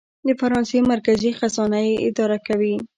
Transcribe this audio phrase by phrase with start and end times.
[0.27, 2.75] د فرانسې مرکزي خزانه یې اداره کوي.